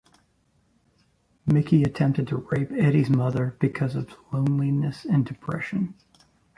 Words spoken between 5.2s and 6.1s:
depression.